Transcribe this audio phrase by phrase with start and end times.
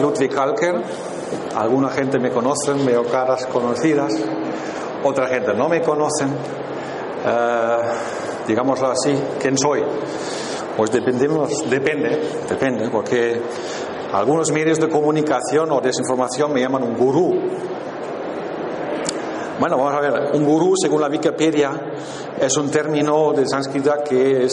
[0.00, 0.82] Ludwig Kalker.
[1.54, 4.12] Alguna gente me conoce, veo caras conocidas.
[5.02, 6.28] Otra gente no me conocen.
[7.24, 7.78] Eh,
[8.46, 9.82] digámoslo así, ¿quién soy?
[10.76, 13.40] Pues dependemos, depende, depende, porque
[14.12, 17.34] algunos medios de comunicación o desinformación me llaman un gurú.
[19.58, 21.70] Bueno, vamos a ver, un gurú, según la Wikipedia,
[22.38, 24.52] es un término de sánscrito que es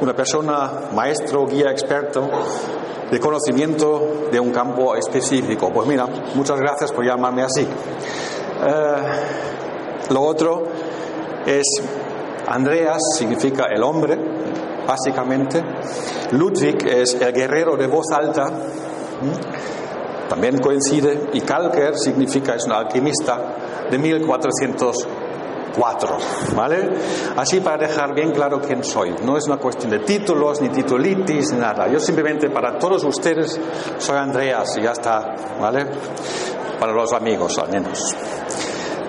[0.00, 2.30] una persona, maestro, guía, experto
[3.10, 5.70] de conocimiento de un campo específico.
[5.72, 7.62] Pues mira, muchas gracias por llamarme así.
[7.62, 8.96] Eh,
[10.10, 10.64] lo otro
[11.46, 11.64] es,
[12.46, 14.18] Andreas significa el hombre,
[14.86, 15.62] básicamente.
[16.32, 18.50] Ludwig es el guerrero de voz alta.
[20.28, 21.30] También coincide.
[21.32, 23.56] Y Kalker significa, es un alquimista
[23.90, 23.98] de
[25.76, 26.16] 1404.
[26.54, 26.90] ¿Vale?
[27.36, 29.14] Así para dejar bien claro quién soy.
[29.24, 31.88] No es una cuestión de títulos, ni titulitis, ni nada.
[31.88, 33.58] Yo simplemente para todos ustedes
[33.98, 35.34] soy Andreas y ya está.
[35.60, 35.86] ¿Vale?
[36.78, 38.16] Para los amigos al menos.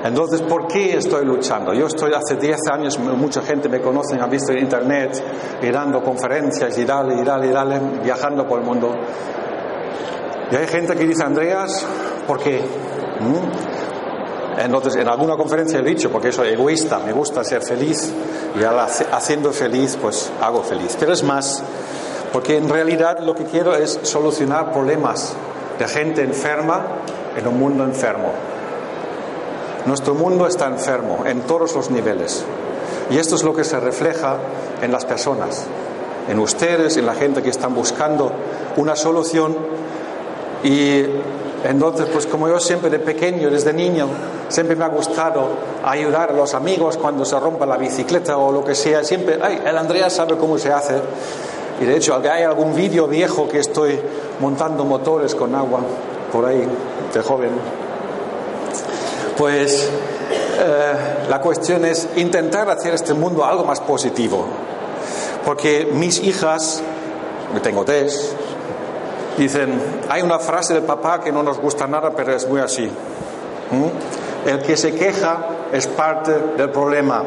[0.03, 1.73] Entonces, ¿por qué estoy luchando?
[1.73, 5.23] Yo estoy hace 10 años, mucha gente me conoce, ha visto en internet,
[5.61, 8.95] y dando conferencias y dale, y dale, y dale, viajando por el mundo.
[10.51, 11.85] Y hay gente que dice, Andreas,
[12.25, 12.61] ¿por qué?
[13.19, 13.80] ¿Mm?
[14.57, 18.11] Entonces, en alguna conferencia he dicho, porque soy egoísta, me gusta ser feliz,
[18.59, 18.63] y
[19.11, 20.97] haciendo feliz, pues hago feliz.
[20.99, 21.63] Pero es más,
[22.33, 25.33] porque en realidad lo que quiero es solucionar problemas
[25.79, 26.85] de gente enferma
[27.35, 28.31] en un mundo enfermo.
[29.85, 32.45] Nuestro mundo está enfermo en todos los niveles.
[33.09, 34.37] Y esto es lo que se refleja
[34.81, 35.65] en las personas,
[36.29, 38.31] en ustedes, en la gente que están buscando
[38.77, 39.57] una solución.
[40.63, 41.03] Y
[41.63, 44.07] entonces, pues como yo siempre de pequeño, desde niño,
[44.49, 45.49] siempre me ha gustado
[45.85, 49.03] ayudar a los amigos cuando se rompa la bicicleta o lo que sea.
[49.03, 50.95] Siempre, ay, el Andrea sabe cómo se hace.
[51.79, 53.99] Y de hecho, hay algún vídeo viejo que estoy
[54.39, 55.81] montando motores con agua
[56.31, 56.67] por ahí,
[57.13, 57.51] de joven.
[59.37, 59.89] Pues
[60.59, 60.93] eh,
[61.29, 64.45] la cuestión es intentar hacer este mundo algo más positivo.
[65.45, 66.81] Porque mis hijas,
[67.63, 68.35] tengo tres,
[69.37, 72.89] dicen, hay una frase del papá que no nos gusta nada, pero es muy así.
[74.45, 75.37] El que se queja
[75.71, 77.23] es parte del problema.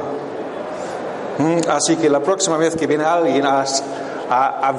[1.68, 3.64] Así que la próxima vez que viene alguien a,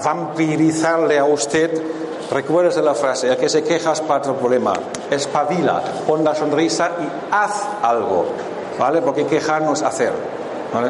[0.03, 1.81] vampirizarle a usted,
[2.31, 4.73] Recuerdes la frase, el que se queja es parte del problema.
[5.11, 8.25] Espabila, pon la sonrisa y haz algo,
[8.79, 9.03] ¿vale?
[9.03, 10.11] Porque quejarnos hacer,
[10.73, 10.87] ¿vale?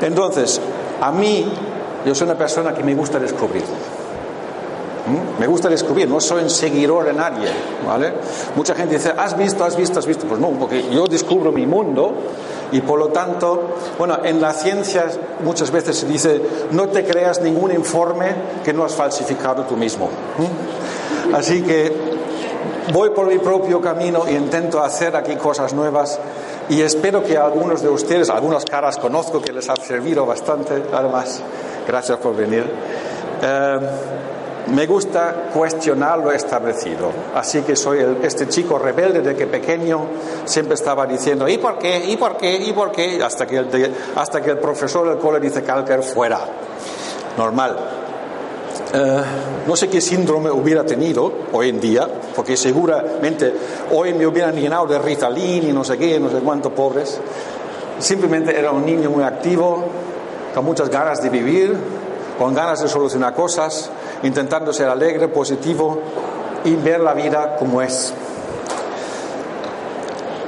[0.00, 0.58] Entonces,
[1.00, 1.52] a mí,
[2.06, 3.64] yo soy una persona que me gusta descubrir.
[5.06, 5.40] ¿Mm?
[5.40, 7.48] Me gusta descubrir, no soy un seguidor de nadie,
[7.86, 8.12] ¿vale?
[8.54, 10.26] Mucha gente dice, ¿has visto, has visto, has visto?
[10.26, 12.14] Pues no, porque yo descubro mi mundo
[12.72, 15.06] y por lo tanto, bueno, en la ciencia
[15.44, 16.40] muchas veces se dice,
[16.70, 18.34] no te creas ningún informe
[18.64, 20.08] que no has falsificado tú mismo.
[21.34, 21.92] Así que
[22.92, 26.18] voy por mi propio camino e intento hacer aquí cosas nuevas
[26.68, 31.42] y espero que algunos de ustedes, algunas caras conozco que les ha servido bastante, además,
[31.86, 32.64] gracias por venir.
[33.42, 33.80] Eh,
[34.68, 37.10] me gusta cuestionar lo establecido.
[37.34, 40.06] Así que soy este chico rebelde de que pequeño
[40.44, 42.04] siempre estaba diciendo, ¿y por qué?
[42.04, 42.56] ¿y por qué?
[42.56, 43.22] ¿y por qué?
[43.22, 46.40] Hasta que el, hasta que el profesor del cole dice, Calker, fuera.
[47.36, 47.76] Normal.
[48.92, 49.22] Eh,
[49.66, 53.52] no sé qué síndrome hubiera tenido hoy en día, porque seguramente
[53.92, 57.20] hoy me hubieran llenado de Ritalin y no sé qué, no sé cuánto pobres.
[57.98, 59.84] Simplemente era un niño muy activo,
[60.54, 61.76] con muchas ganas de vivir,
[62.38, 63.90] con ganas de solucionar cosas,
[64.22, 66.00] intentando ser alegre, positivo
[66.64, 68.12] y ver la vida como es.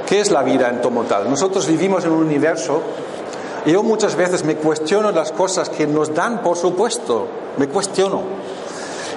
[0.07, 1.29] ¿Qué es la vida en tomo tal?
[1.29, 2.81] Nosotros vivimos en un universo
[3.65, 7.27] y yo muchas veces me cuestiono las cosas que nos dan por supuesto,
[7.57, 8.21] me cuestiono.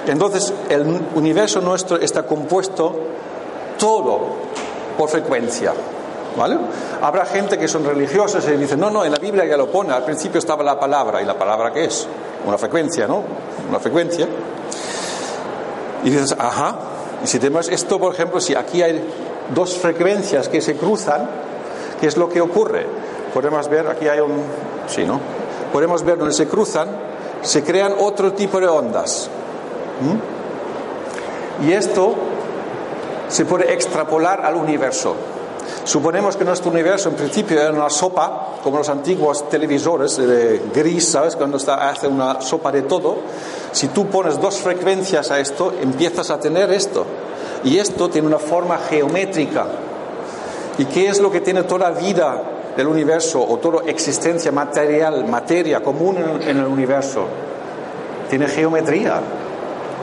[0.07, 2.95] Entonces, el universo nuestro está compuesto
[3.79, 4.21] todo
[4.97, 5.73] por frecuencia.
[6.37, 6.59] ¿Vale?
[7.01, 9.95] Habrá gente que son religiosos y dicen, no, no, en la Biblia ya lo pone,
[9.95, 12.07] al principio estaba la palabra, ¿y la palabra qué es?
[12.45, 13.23] Una frecuencia, ¿no?
[13.69, 14.27] Una frecuencia.
[16.05, 16.77] Y dices, ajá,
[17.25, 19.03] y si tenemos esto, por ejemplo, si aquí hay
[19.55, 21.29] dos frecuencias que se cruzan,
[22.01, 22.87] ¿qué es lo que ocurre?
[23.33, 24.43] Podemos ver, aquí hay un,
[24.87, 25.21] sí, ¿no?
[25.73, 26.89] Podemos ver donde se cruzan,
[27.43, 29.29] se crean otro tipo de ondas.
[31.67, 32.15] Y esto
[33.29, 35.17] se puede extrapolar al universo.
[35.85, 41.11] Suponemos que nuestro universo en principio era una sopa, como los antiguos televisores de gris,
[41.11, 41.37] ¿sabes?
[41.37, 43.19] Cuando está, hace una sopa de todo.
[43.73, 47.07] Si tú pones dos frecuencias a esto, empiezas a tener esto.
[47.65, 49.67] Y esto tiene una forma geométrica.
[50.79, 52.43] ¿Y qué es lo que tiene toda vida
[52.77, 57.27] del universo o toda existencia material, materia común en el universo?
[58.29, 59.21] Tiene geometría.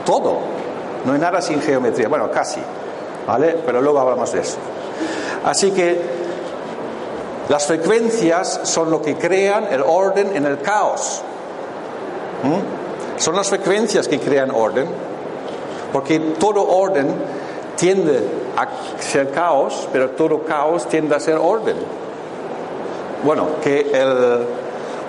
[0.04, 0.38] Todo.
[1.04, 2.08] No hay nada sin geometría.
[2.08, 2.60] Bueno, casi.
[3.26, 3.58] ¿Vale?
[3.64, 4.56] Pero luego hablamos de eso.
[5.44, 6.00] Así que
[7.48, 11.22] las frecuencias son lo que crean el orden en el caos.
[12.42, 13.20] ¿Mm?
[13.20, 14.86] Son las frecuencias que crean orden,
[15.92, 17.14] porque todo orden
[17.76, 18.20] tiende
[18.56, 18.68] a
[19.00, 21.76] ser caos, pero todo caos tiende a ser orden.
[23.22, 24.46] Bueno, que el,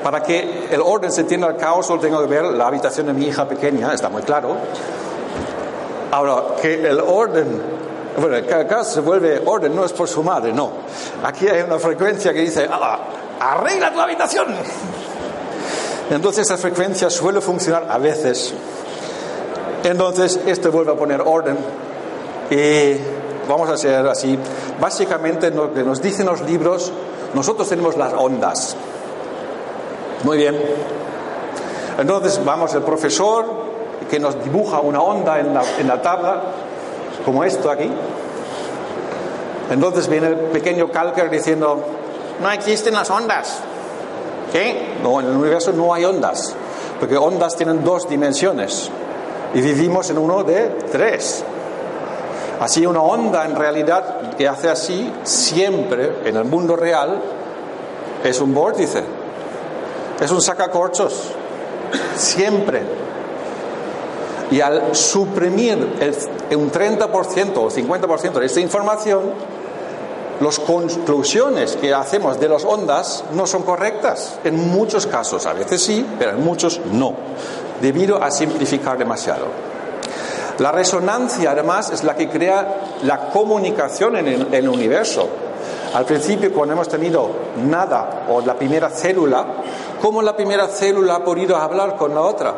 [0.04, 3.14] para que el orden se tienda al caos, solo tengo que ver la habitación de
[3.14, 4.56] mi hija pequeña, está muy claro.
[6.12, 7.62] Ahora, que el orden,
[8.18, 10.72] bueno, caos se vuelve orden, no es por su madre, no.
[11.24, 13.00] Aquí hay una frecuencia que dice, ah,
[13.40, 14.48] arregla tu habitación.
[16.10, 18.54] Entonces esa frecuencia suele funcionar a veces.
[19.84, 21.58] Entonces esto vuelve a poner orden
[22.50, 22.96] y
[23.48, 24.38] vamos a hacer así.
[24.80, 26.92] Básicamente lo que nos dicen los libros,
[27.34, 28.76] nosotros tenemos las ondas.
[30.24, 30.60] Muy bien.
[31.98, 33.46] Entonces vamos el profesor
[34.10, 36.42] que nos dibuja una onda en la, en la tabla,
[37.26, 37.90] como esto aquí.
[39.72, 41.84] Entonces viene el pequeño Calker diciendo,
[42.40, 43.60] no existen las ondas.
[44.52, 44.96] ¿Qué?
[45.02, 46.56] No, en el universo no hay ondas,
[47.00, 48.90] porque ondas tienen dos dimensiones
[49.54, 51.44] y vivimos en uno de tres.
[52.60, 57.22] Así una onda en realidad que hace así siempre en el mundo real
[58.24, 59.04] es un vórtice,
[60.22, 61.32] es un sacacorchos,
[62.16, 62.82] siempre.
[64.52, 66.16] Y al suprimir el,
[66.54, 69.22] un 30% o 50% de esta información,
[70.42, 74.38] las conclusiones que hacemos de las ondas no son correctas.
[74.44, 77.14] En muchos casos, a veces sí, pero en muchos no,
[77.82, 79.46] debido a simplificar demasiado.
[80.60, 85.28] La resonancia, además, es la que crea la comunicación en el, universo.
[85.94, 87.30] Al principio, cuando hemos tenido
[87.66, 89.46] nada o la primera célula,
[90.02, 92.56] ¿cómo la primera célula ha podido hablar con la otra?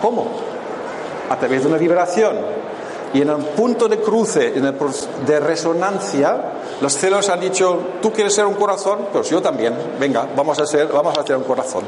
[0.00, 0.26] ¿Cómo?
[1.28, 2.36] A través de una vibración.
[3.14, 4.74] Y en el punto de cruce, en el
[5.26, 10.26] de resonancia, los células han dicho, tú quieres ser un corazón, pues yo también, venga,
[10.34, 11.84] vamos a hacer, vamos a hacer un corazón.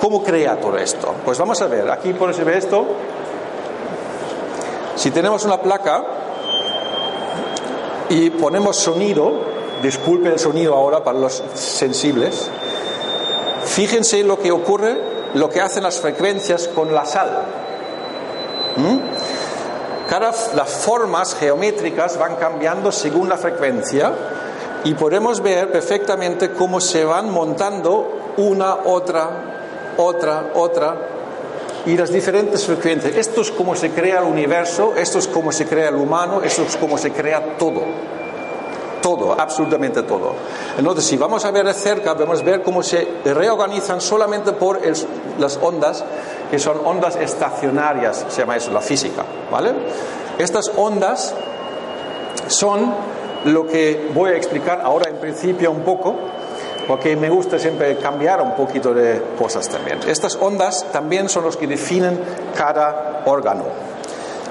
[0.00, 1.14] ¿Cómo crea todo esto?
[1.24, 2.86] Pues vamos a ver, aquí por esto,
[4.94, 6.04] si tenemos una placa
[8.08, 9.34] y ponemos sonido,
[9.82, 12.48] disculpe el sonido ahora para los sensibles,
[13.64, 14.96] fíjense lo que ocurre,
[15.34, 17.44] lo que hacen las frecuencias con la sal.
[18.76, 19.15] ¿Mm?
[20.08, 24.12] Cada, las formas geométricas van cambiando según la frecuencia
[24.84, 29.28] y podemos ver perfectamente cómo se van montando una, otra,
[29.96, 30.96] otra, otra,
[31.86, 33.16] y las diferentes frecuencias.
[33.16, 36.62] Esto es como se crea el universo, esto es como se crea el humano, esto
[36.62, 37.82] es como se crea todo.
[39.02, 40.32] Todo, absolutamente todo.
[40.78, 44.80] Entonces, si vamos a ver de cerca, vamos a ver cómo se reorganizan solamente por
[45.38, 46.04] las ondas,
[46.50, 49.24] que son ondas estacionarias, se llama eso, la física.
[49.50, 49.72] ¿vale?
[50.38, 51.34] Estas ondas
[52.48, 52.94] son
[53.44, 56.14] lo que voy a explicar ahora en principio un poco,
[56.86, 60.00] porque me gusta siempre cambiar un poquito de cosas también.
[60.06, 62.18] Estas ondas también son los que definen
[62.56, 63.64] cada órgano.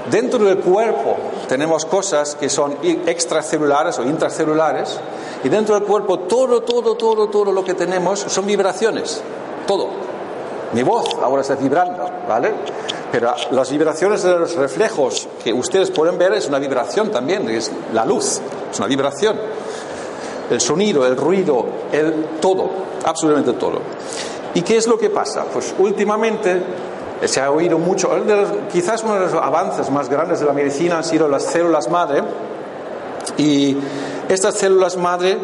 [0.10, 5.00] Dentro del cuerpo tenemos cosas que son extracelulares o intracelulares
[5.44, 9.22] y dentro del cuerpo todo, todo, todo, todo lo que tenemos son vibraciones,
[9.68, 9.90] todo.
[10.74, 12.52] Mi voz ahora está vibrando, ¿vale?
[13.12, 17.72] Pero las vibraciones de los reflejos que ustedes pueden ver es una vibración también, es
[17.94, 19.40] la luz, es una vibración
[20.50, 22.70] el sonido, el ruido, el todo,
[23.04, 23.80] absolutamente todo.
[24.54, 25.46] ¿Y qué es lo que pasa?
[25.46, 26.62] Pues últimamente
[27.28, 28.10] se ha oído mucho,
[28.72, 32.24] quizás uno de los avances más grandes de la medicina han sido las células madre,
[33.38, 33.78] y
[34.30, 35.38] estas células madre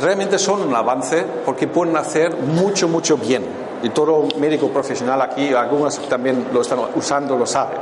[0.00, 3.44] realmente son un avance porque pueden hacer mucho, mucho bien.
[3.82, 7.74] Y todo médico profesional aquí, algunos también lo están usando, lo sabe.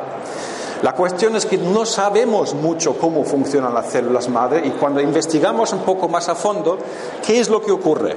[0.83, 5.75] La cuestión es que no sabemos mucho cómo funcionan las células madre y cuando investigamos
[5.75, 6.79] un poco más a fondo,
[7.27, 8.17] ¿qué es lo que ocurre?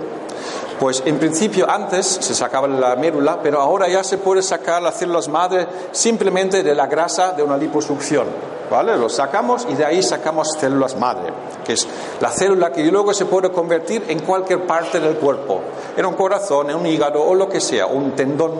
[0.80, 4.96] Pues en principio antes se sacaba la médula, pero ahora ya se puede sacar las
[4.96, 8.28] células madre simplemente de la grasa de una liposucción.
[8.70, 8.98] ¿Vale?
[8.98, 11.32] Lo sacamos y de ahí sacamos células madre,
[11.64, 11.88] que es
[12.20, 15.62] la célula que luego se puede convertir en cualquier parte del cuerpo,
[15.96, 18.52] en un corazón, en un hígado o lo que sea, un tendón,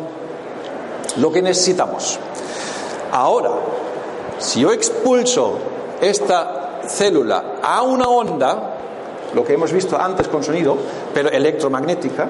[1.18, 2.20] lo que necesitamos.
[3.12, 3.52] Ahora,
[4.38, 5.58] si yo expulso
[6.02, 8.76] esta célula a una onda,
[9.34, 10.78] lo que hemos visto antes con sonido,
[11.14, 12.28] pero electromagnética,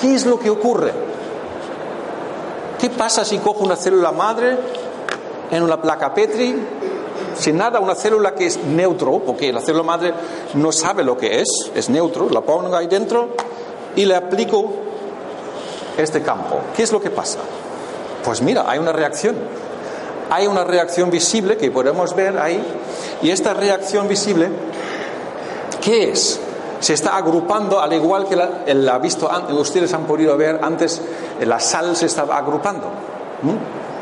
[0.00, 0.92] ¿qué es lo que ocurre?
[2.80, 4.56] ¿Qué pasa si cojo una célula madre
[5.50, 6.54] en una placa Petri,
[7.36, 10.14] sin nada, una célula que es neutro, porque la célula madre
[10.54, 13.28] no sabe lo que es, es neutro, la pongo ahí dentro
[13.96, 14.72] y le aplico
[15.96, 16.58] este campo?
[16.76, 17.38] ¿Qué es lo que pasa?
[18.24, 19.36] Pues mira, hay una reacción
[20.30, 22.62] hay una reacción visible que podemos ver ahí,
[23.22, 24.48] y esta reacción visible,
[25.80, 26.40] ¿qué es?
[26.84, 31.00] Se está agrupando, al igual que la, visto, ustedes han podido ver antes,
[31.40, 32.88] la sal se estaba agrupando.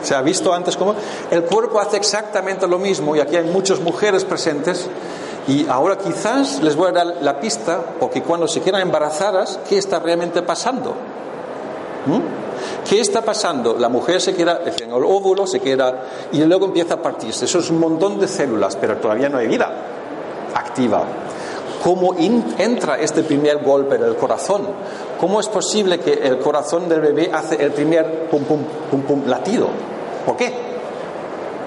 [0.02, 0.96] Se ha visto antes cómo
[1.30, 4.88] el cuerpo hace exactamente lo mismo, y aquí hay muchas mujeres presentes,
[5.46, 9.78] y ahora quizás les voy a dar la pista, porque cuando se quedan embarazadas, ¿qué
[9.78, 10.92] está realmente pasando?
[12.90, 13.76] ¿Qué está pasando?
[13.78, 17.44] La mujer se queda, el óvulo se queda y luego empieza a partirse.
[17.44, 19.70] Eso es un montón de células, pero todavía no hay vida
[20.52, 21.04] activa.
[21.82, 24.68] ¿Cómo entra este primer golpe del corazón?
[25.18, 28.60] ¿Cómo es posible que el corazón del bebé hace el primer pum pum
[28.90, 29.66] pum pum latido?
[30.24, 30.52] ¿Por qué?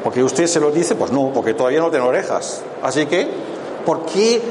[0.04, 2.62] Porque usted se lo dice, pues no, porque todavía no tiene orejas.
[2.82, 3.28] Así que,
[3.86, 4.42] ¿por qué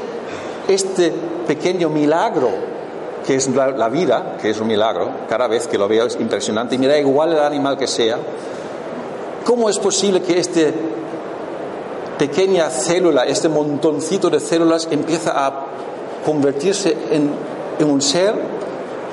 [0.67, 1.11] este
[1.47, 2.49] pequeño milagro
[3.25, 6.75] que es la, vida, que es un milagro, cada vez que lo veo es impresionante,
[6.75, 8.19] y mira igual el animal que sea,
[9.43, 10.61] ¿cómo es posible que esta
[12.17, 15.65] pequeña célula, este montoncito de células empieza a
[16.25, 17.31] convertirse en,
[17.85, 18.33] un ser?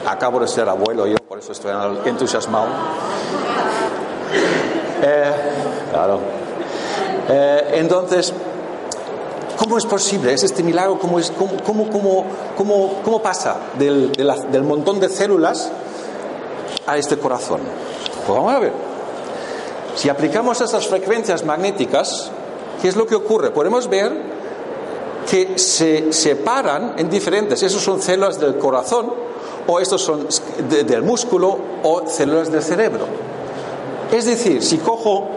[0.07, 1.73] Acabo de ser abuelo yo, por eso estoy
[2.05, 2.67] entusiasmado.
[5.03, 5.33] Eh,
[5.91, 6.21] claro.
[7.29, 8.33] Eh, entonces,
[9.63, 10.33] ¿Cómo es posible?
[10.33, 10.99] ¿Es este milagro?
[10.99, 12.27] ¿Cómo, es, cómo, cómo,
[13.05, 15.71] cómo pasa del, del, montón de células
[16.85, 17.61] a este corazón?
[18.27, 18.73] Pues vamos a ver.
[19.95, 22.33] Si aplicamos esas frecuencias magnéticas,
[22.83, 23.53] ¿qué es lo que ocurre?
[23.53, 24.13] Podemos ver
[25.31, 27.63] que se separan en diferentes.
[27.63, 29.13] Esos son células del corazón,
[29.69, 30.27] o estos son
[30.69, 33.07] del músculo, o células del cerebro.
[34.11, 35.29] Es decir, si cojo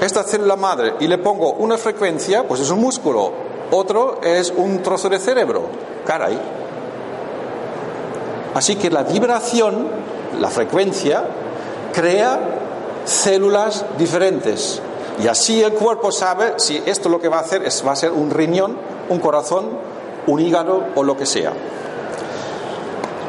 [0.00, 3.30] esta célula madre y le pongo una frecuencia, pues es un músculo,
[3.70, 5.62] otro es un trozo de cerebro.
[6.06, 6.40] Caray.
[8.54, 9.88] Así que la vibración,
[10.40, 11.24] la frecuencia,
[11.92, 12.40] crea
[13.04, 14.80] células diferentes.
[15.22, 17.96] Y así el cuerpo sabe si esto lo que va a hacer es, va a
[17.96, 18.76] ser un riñón,
[19.08, 19.68] un corazón,
[20.26, 21.52] un hígado o lo que sea.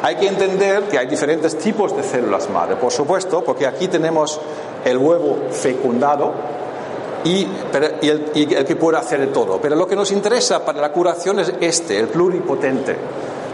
[0.01, 4.39] Hay que entender que hay diferentes tipos de células madre, por supuesto, porque aquí tenemos
[4.83, 6.33] el huevo fecundado,
[7.25, 7.47] y,
[8.01, 9.59] el, que puede hacer de todo.
[9.61, 12.95] Pero lo que nos interesa para la curación es este, el pluripotente,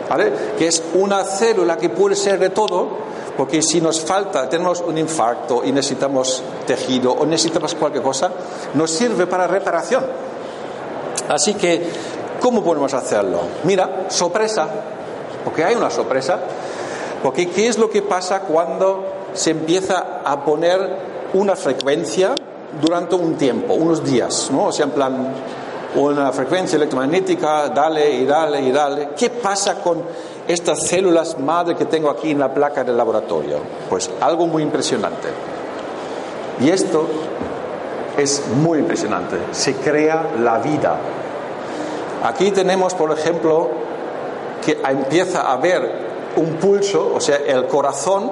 [0.10, 0.32] ¿vale?
[0.58, 4.98] que es una célula que puede ser de todo, porque si nos falta, tenemos un
[4.98, 8.32] infarto y necesitamos tejido o necesitamos cualquier cosa,
[8.74, 10.06] nos sirve para reparación.
[11.30, 11.90] Así que,
[12.40, 13.40] ¿cómo podemos hacerlo?
[13.64, 14.68] Mira, sorpresa,
[15.44, 16.40] porque hay una sorpresa,
[17.24, 22.36] porque ¿qué es lo que pasa cuando se empieza a poner una frecuencia
[22.82, 24.66] durante un tiempo, unos días, ¿no?
[24.66, 25.34] O sea, en plan,
[25.96, 29.10] una frecuencia electromagnética, dale y dale y dale.
[29.18, 30.04] ¿Qué pasa con
[30.52, 33.58] estas células madre que tengo aquí en la placa del laboratorio?
[33.90, 35.30] Pues algo muy impresionante.
[36.60, 37.08] Y esto
[38.18, 39.38] es muy impresionante.
[39.52, 40.98] Se crea la vida.
[42.24, 43.70] Aquí tenemos, por ejemplo,
[44.64, 48.32] que empieza a haber un pulso, o sea, el corazón,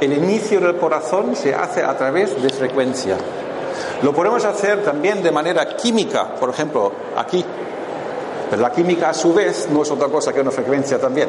[0.00, 3.16] el inicio del corazón se hace a través de frecuencia.
[4.02, 7.44] Lo podemos hacer también de manera química, por ejemplo, aquí.
[8.50, 11.28] Pero la química a su vez no es otra cosa que una frecuencia también.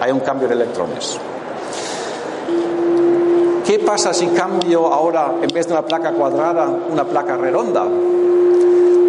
[0.00, 1.18] Hay un cambio de electrones.
[3.64, 7.84] ¿Qué pasa si cambio ahora, en vez de una placa cuadrada, una placa redonda?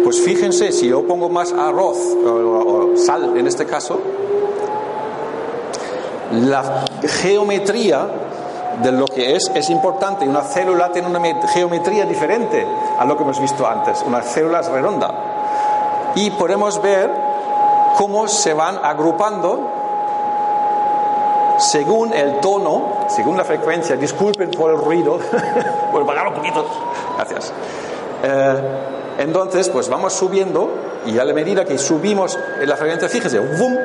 [0.02, 1.96] Pues fíjense, si yo pongo más arroz
[2.26, 4.00] o, sal en este caso,
[6.32, 8.08] la geometría
[8.82, 10.28] de lo que es es importante.
[10.28, 12.66] Una célula tiene una geometría diferente
[12.98, 14.02] a lo que hemos visto antes.
[14.06, 16.12] Una célula es redonda.
[16.16, 17.27] Y podemos ver
[17.98, 19.68] cómo se van agrupando
[21.58, 23.96] según el tono, según la frecuencia.
[23.96, 25.18] Disculpen por el ruido,
[25.92, 26.64] a pagar un poquito.
[27.16, 27.52] Gracias.
[28.22, 28.62] Eh,
[29.18, 30.70] entonces, pues vamos subiendo
[31.06, 33.76] y a la medida que subimos la frecuencia, fíjese, ¡bum!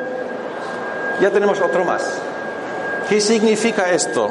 [1.20, 2.20] ya tenemos otro más.
[3.08, 4.30] ¿Qué significa esto?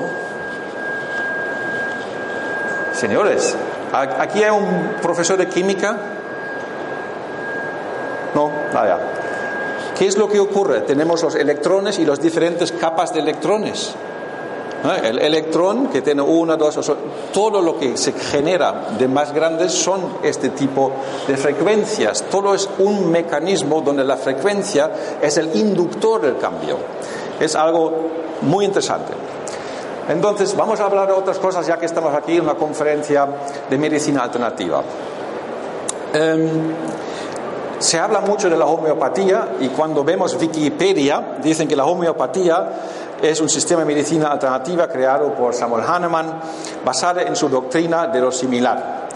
[2.94, 3.54] Señores,
[3.92, 5.98] aquí hay un profesor de química.
[8.34, 9.23] No, vaya.
[9.98, 10.82] ¿Qué es lo que ocurre?
[10.82, 13.94] Tenemos los electrones y las diferentes capas de electrones.
[15.02, 16.92] El electrón que tiene una, dos,
[17.32, 20.92] todo lo que se genera de más grandes son este tipo
[21.26, 22.26] de frecuencias.
[22.30, 26.78] Todo es un mecanismo donde la frecuencia es el inductor del cambio.
[27.40, 27.94] Es algo
[28.42, 29.14] muy interesante.
[30.10, 33.26] Entonces, vamos a hablar de otras cosas ya que estamos aquí en una conferencia
[33.70, 34.84] de medicina alternativa.
[36.14, 36.50] Em,
[37.84, 42.70] se habla mucho de la homeopatía y cuando vemos Wikipedia dicen que la homeopatía
[43.22, 46.40] es un sistema de medicina alternativa creado por Samuel Hahnemann
[46.86, 49.10] basado en su doctrina de lo similar.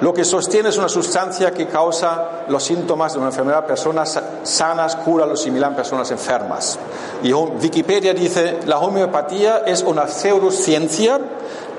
[0.00, 3.66] lo que sostiene es una sustancia que causa los síntomas de una enfermedad.
[3.66, 6.78] Personas sanas cura lo similar en personas enfermas.
[7.24, 11.18] Y Wikipedia dice, la homeopatía es una pseudociencia,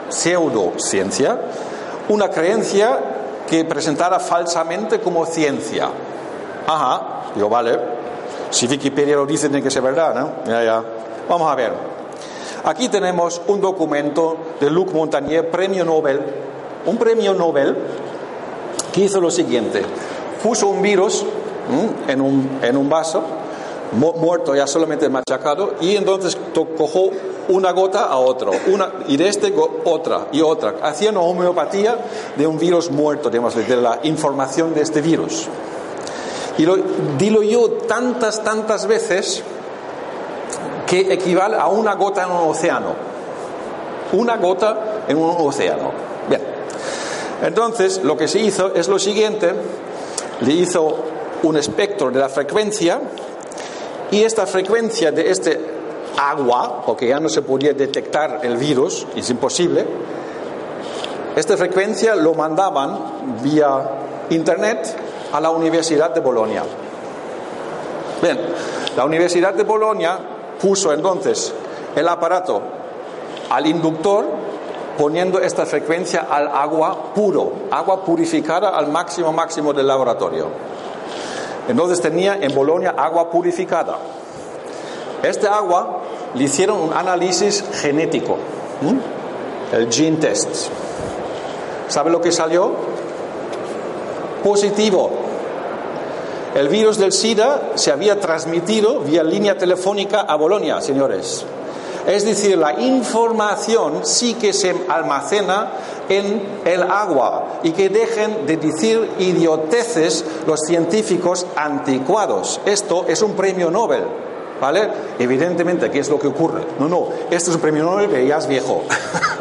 [0.09, 1.39] pseudociencia,
[2.09, 3.18] una creencia
[3.49, 5.89] que presentara falsamente como ciencia.
[6.67, 7.79] Ajá, digo, vale,
[8.51, 10.51] si Wikipedia lo dice tiene que ser verdad, ¿no?
[10.51, 10.83] Ya, ya.
[11.27, 11.73] Vamos a ver.
[12.63, 16.21] Aquí tenemos un documento de Luc Montagnier, premio Nobel,
[16.85, 17.75] un premio Nobel
[18.93, 19.81] que hizo lo siguiente.
[20.43, 21.25] Puso un virus
[22.07, 23.23] en un, en un vaso,
[23.91, 26.37] muerto ya solamente machacado, y entonces
[26.77, 27.11] cogió
[27.49, 29.53] una gota a otro, una, y de este
[29.85, 30.75] otra y otra.
[31.09, 31.97] Una homeopatía
[32.35, 35.47] de un virus muerto, digamos, de la información de este virus.
[36.57, 36.77] Y lo
[37.17, 39.41] diluyó tantas, tantas veces
[40.85, 42.93] que equivale a una gota en un océano.
[44.11, 45.91] Una gota en un océano.
[46.27, 46.41] Bien.
[47.43, 49.53] Entonces, lo que se hizo es lo siguiente.
[50.41, 50.97] Le hizo
[51.43, 52.99] un espectro de la frecuencia
[54.11, 55.59] y esta frecuencia de este
[56.17, 59.85] agua, porque ya no se podía detectar el virus, es imposible,
[61.35, 63.89] esta frecuencia lo mandaban vía
[64.29, 64.95] internet
[65.31, 66.63] a la Universidad de Bolonia.
[68.21, 68.37] Bien,
[68.97, 70.19] la Universidad de Bolonia
[70.61, 71.53] puso entonces
[71.95, 72.61] el aparato
[73.49, 74.25] al inductor
[74.97, 80.47] poniendo esta frecuencia al agua puro, agua purificada al máximo máximo del laboratorio.
[81.69, 83.99] Entonces tenía en Bolonia agua purificada.
[85.21, 86.01] Este agua
[86.33, 88.37] le hicieron un análisis genético,
[89.71, 90.49] el gene test.
[91.87, 92.71] ¿Sabe lo que salió?
[94.43, 95.11] Positivo.
[96.55, 101.45] El virus del SIDA se había transmitido vía línea telefónica a Bolonia, señores.
[102.09, 105.73] Es decir, la información sí que se almacena
[106.09, 112.61] en el agua y que dejen de decir idioteces los científicos anticuados.
[112.65, 114.05] Esto es un premio Nobel.
[114.59, 114.89] ¿Vale?
[115.19, 116.63] Evidentemente, ¿qué es lo que ocurre?
[116.79, 118.81] No, no, esto es un premio Nobel que es viejo.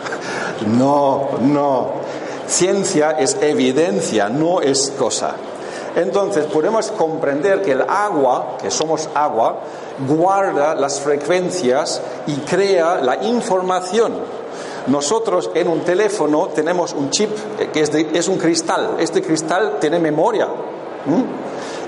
[0.66, 1.92] no, no.
[2.46, 5.34] Ciencia es evidencia, no es cosa.
[5.98, 9.58] Entonces podemos comprender que el agua, que somos agua,
[10.06, 14.14] guarda las frecuencias y crea la información.
[14.86, 17.30] Nosotros en un teléfono tenemos un chip
[17.72, 18.94] que es, un cristal.
[19.00, 20.48] Este cristal tiene memoria.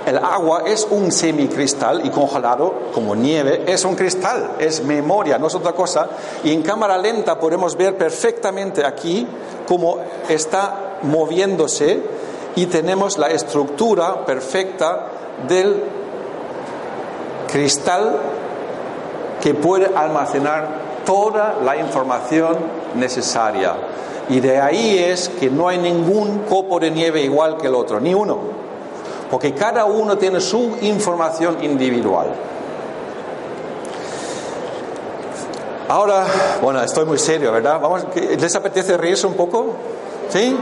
[0.05, 5.47] El agua es un semicristal y congelado como nieve es un cristal, es memoria, no
[5.47, 6.09] es otra cosa.
[6.43, 9.25] Y en cámara lenta podemos ver perfectamente aquí
[9.69, 12.01] cómo está moviéndose
[12.57, 15.07] y tenemos la estructura perfecta
[15.49, 15.83] del
[17.51, 18.17] cristal
[19.41, 20.69] que puede almacenar
[21.05, 22.57] toda la información
[22.95, 23.75] necesaria.
[24.29, 27.99] Y de ahí es que no hay ningún copo de nieve igual que el otro,
[27.99, 28.39] ni uno,
[29.31, 32.29] porque cada uno tiene su información individual.
[35.89, 36.25] Ahora,
[36.63, 37.81] bueno, estoy muy serio, ¿verdad?
[37.81, 39.75] Vamos, ¿Les apetece reírse un poco?
[40.29, 40.57] ¿Sí?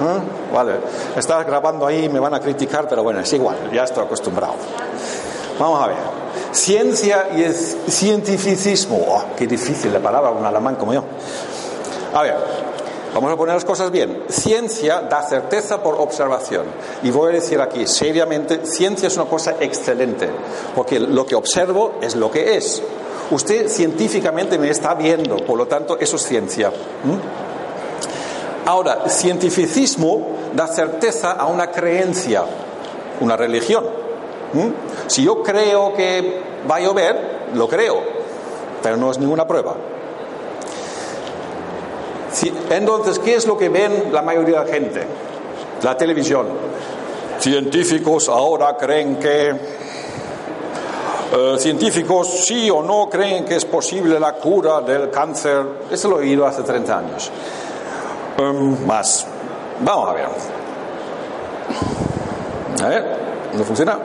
[0.00, 0.52] ¿Eh?
[0.54, 0.74] Vale,
[1.16, 4.54] estás grabando ahí, me van a criticar, pero bueno, es igual, ya estoy acostumbrado.
[5.58, 5.96] Vamos a ver.
[6.52, 8.96] Ciencia y cientificismo.
[9.08, 11.04] Oh, qué difícil la palabra, un alemán como yo.
[12.14, 12.36] A ver,
[13.14, 14.24] vamos a poner las cosas bien.
[14.28, 16.64] Ciencia da certeza por observación.
[17.02, 20.28] Y voy a decir aquí, seriamente, ciencia es una cosa excelente,
[20.74, 22.82] porque lo que observo es lo que es.
[23.30, 26.70] Usted científicamente me está viendo, por lo tanto, eso es ciencia.
[28.64, 32.44] Ahora, cientificismo da certeza a una creencia,
[33.20, 33.84] una religión.
[35.06, 38.02] Si yo creo que va a llover, lo creo,
[38.82, 39.74] pero no es ninguna prueba.
[42.70, 45.06] Entonces, ¿qué es lo que ven la mayoría de la gente?
[45.82, 46.46] La televisión.
[47.38, 49.82] Científicos ahora creen que...
[51.34, 55.64] Eh, científicos sí o no creen que es posible la cura del cáncer.
[55.90, 57.30] Eso lo he oído hace 30 años.
[58.38, 59.26] Em, más.
[59.80, 60.26] Vamos a ver.
[62.82, 63.04] A ver,
[63.54, 63.98] ¿no funciona?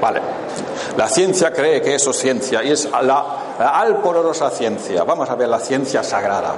[0.00, 0.20] Vale.
[0.96, 3.24] La ciencia cree que eso es ciencia y es la,
[3.58, 5.04] la ciencia.
[5.04, 6.54] Vamos a ver la ciencia sagrada.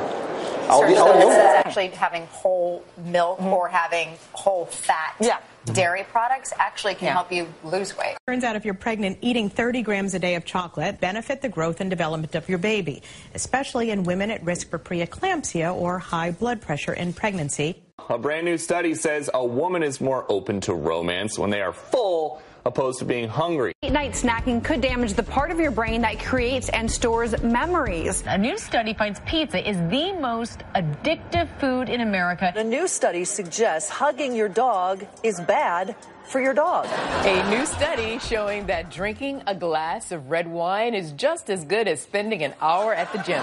[0.68, 1.28] Audio, audio.
[1.30, 3.52] actually having whole milk mm-hmm.
[3.52, 5.16] or having whole fat.
[5.20, 5.38] Yeah.
[5.72, 7.12] dairy products actually can yeah.
[7.14, 8.16] help you lose weight.
[8.26, 11.80] Turns out if you're pregnant, eating 30 grams a day of chocolate benefit the growth
[11.80, 13.02] and development of your baby,
[13.34, 17.82] especially in women at risk for preeclampsia or high blood pressure in pregnancy.
[18.10, 21.72] A brand new study says a woman is more open to romance when they are
[21.72, 23.72] full opposed to being hungry.
[23.82, 28.24] Late night snacking could damage the part of your brain that creates and stores memories.
[28.26, 32.52] A new study finds pizza is the most addictive food in America.
[32.56, 35.94] A new study suggests hugging your dog is bad
[36.24, 36.86] for your dog.
[37.26, 41.88] A new study showing that drinking a glass of red wine is just as good
[41.88, 43.42] as spending an hour at the gym.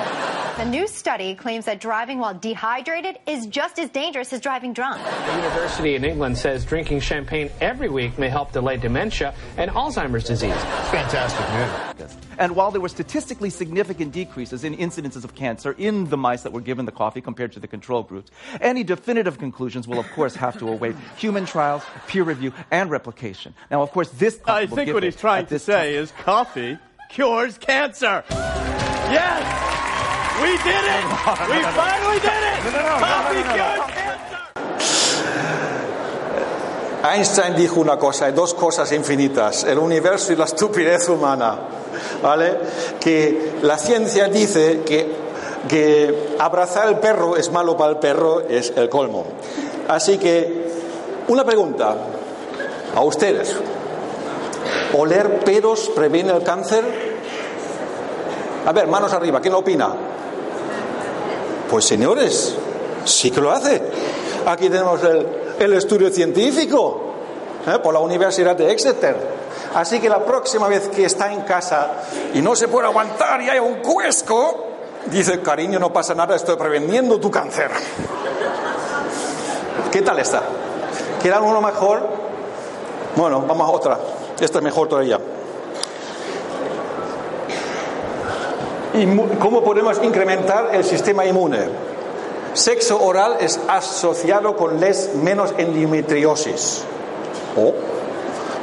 [0.58, 5.02] A new study claims that driving while dehydrated is just as dangerous as driving drunk.
[5.02, 10.26] A university in England says drinking champagne every week may help delay dementia and Alzheimer's
[10.26, 10.54] disease.
[10.92, 12.31] Fantastic news.
[12.42, 16.52] And while there were statistically significant decreases in incidences of cancer in the mice that
[16.52, 20.34] were given the coffee compared to the control groups, any definitive conclusions will, of course,
[20.34, 23.54] have to await human trials, peer review, and replication.
[23.70, 26.80] Now, of course, this I think what he's trying to say is coffee
[27.12, 28.24] cures cancer.
[29.14, 29.46] Yes,
[30.42, 31.06] we did it.
[31.46, 32.74] We finally did it.
[33.06, 34.32] Coffee cures cancer.
[37.04, 41.58] Einstein dijo una cosa, hay dos cosas infinitas, el universo y la estupidez humana,
[42.22, 42.58] ¿vale?
[43.00, 45.08] Que la ciencia dice que,
[45.68, 49.26] que abrazar al perro es malo para el perro, es el colmo.
[49.88, 50.70] Así que,
[51.28, 51.96] una pregunta
[52.96, 53.56] a ustedes.
[54.94, 56.84] ¿Oler pedos previene el cáncer?
[58.66, 59.90] A ver, manos arriba, ¿quién opina?
[61.70, 62.56] Pues señores,
[63.06, 63.82] sí que lo hace.
[64.46, 65.26] Aquí tenemos el,
[65.60, 67.14] el estudio científico
[67.68, 67.80] ¿eh?
[67.82, 69.41] por la Universidad de Exeter.
[69.76, 71.92] Así que la próxima vez que está en casa
[72.34, 74.66] y no se puede aguantar y hay un cuesco,
[75.06, 77.72] dice, cariño, no pasa nada, estoy preveniendo tu cáncer.
[79.92, 80.42] ¿Qué tal está?
[81.22, 82.08] ¿Quieran uno mejor?
[83.16, 84.00] Bueno, vamos a otra.
[84.40, 85.20] Esta es mejor todavía.
[88.94, 89.06] ¿Y
[89.38, 91.70] cómo podemos incrementar el sistema inmune?
[92.54, 96.84] Sexo oral es asociado con les menos endometriosis.
[97.56, 97.91] Oh.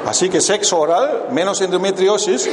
[0.07, 2.49] Así que sexo oral, menos endometriosis.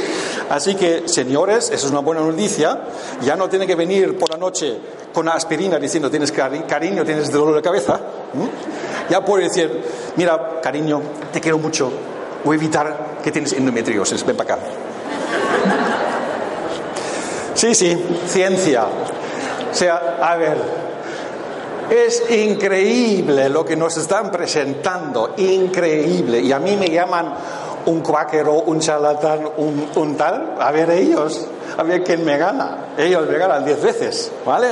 [0.50, 2.80] Así que, señores, eso es una buena noticia.
[3.22, 4.76] Ya no tiene que venir por la noche
[5.12, 8.00] con aspirina diciendo tienes cari cariño, tienes dolor de cabeza.
[9.08, 9.82] Ya puede decir,
[10.16, 11.00] mira, cariño,
[11.32, 11.90] te quiero mucho.
[12.44, 14.24] Voy a evitar que tienes endometriosis.
[14.24, 14.62] Ven para acá.
[17.54, 17.96] Sí, sí,
[18.28, 18.84] ciencia.
[18.84, 20.58] O sea, a ver,
[21.90, 26.40] es increíble lo que nos están presentando, increíble.
[26.40, 27.34] Y a mí me llaman
[27.86, 30.56] un cuáquero, un charlatán, un, tal.
[30.58, 31.46] A ver ellos,
[31.76, 32.94] a ver quién me gana.
[32.98, 34.68] Ellos me ganan diez veces, ¿vale?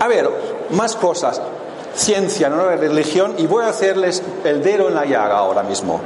[0.00, 0.28] A ver,
[0.70, 1.40] más cosas.
[1.94, 3.34] Ciencia, no religión.
[3.38, 6.00] Y voy a hacerles el dedo en la llaga ahora mismo.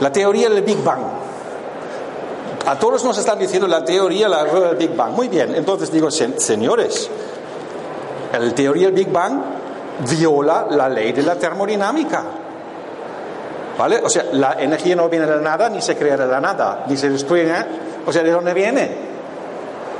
[0.00, 1.02] La teoría del Big Bang.
[2.66, 5.12] A todos nos están diciendo la teoría del Big Bang.
[5.12, 7.08] Muy bien, entonces digo, señores,
[8.32, 9.40] la teoría del Big Bang
[10.10, 12.22] viola la ley de la termodinámica.
[13.78, 14.00] ¿Vale?
[14.02, 16.96] O sea, la energía no viene de nada, ni se crea de la nada, ni
[16.96, 17.46] se destruye.
[18.06, 18.90] O sea, ¿de dónde viene?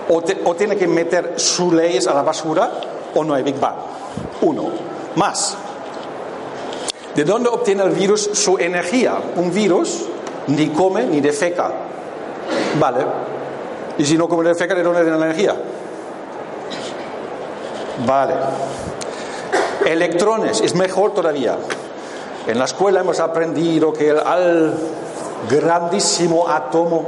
[0.09, 2.71] O, te, o tiene que meter sus leyes a la basura
[3.15, 3.77] o no hay Big Bang.
[4.43, 4.71] Uno.
[5.17, 5.57] Más.
[7.15, 9.17] ¿De dónde obtiene el virus su energía?
[9.37, 10.07] Un virus
[10.49, 11.71] ni come ni defeca.
[12.79, 13.05] Vale.
[13.99, 15.55] ¿Y si no come ni defeca, de dónde viene la energía?
[18.05, 18.35] Vale.
[19.87, 21.57] Electrones, es mejor todavía.
[22.47, 24.73] En la escuela hemos aprendido que el
[25.51, 27.05] grandísimo átomo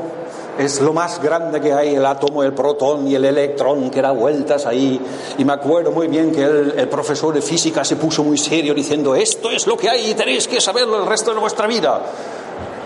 [0.59, 4.11] es lo más grande que hay, el átomo, el protón y el electrón que da
[4.11, 5.01] vueltas ahí.
[5.39, 8.75] Y me acuerdo muy bien que el, el, profesor de física se puso muy serio
[8.75, 12.01] diciendo, esto es lo que hay y tenéis que saberlo el resto de vuestra vida.